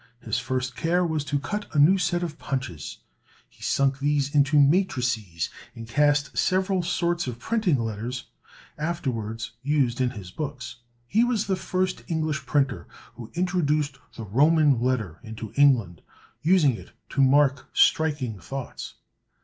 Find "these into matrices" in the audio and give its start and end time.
3.99-5.49